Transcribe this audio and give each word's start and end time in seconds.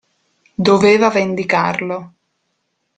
Doveva 0.69 1.09
vendicarlo. 1.11 1.99